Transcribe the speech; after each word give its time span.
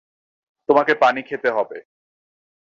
তোমাকে 0.69 0.93
পানি 0.95 1.21
খেতে 1.23 1.49
হবে। 1.49 1.77